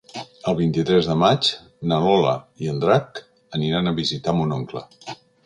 El 0.51 0.55
vint-i-tres 0.59 1.09
de 1.09 1.17
maig 1.23 1.49
na 1.91 1.99
Lola 2.05 2.33
i 2.65 2.73
en 2.73 2.81
Drac 2.85 3.23
aniran 3.59 3.93
a 3.93 3.95
visitar 4.03 4.37
mon 4.41 4.59
oncle. 4.59 4.87